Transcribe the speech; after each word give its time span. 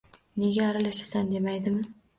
Nega 0.43 0.63
aralashasan 0.69 1.33
demaydimi?.. 1.37 1.89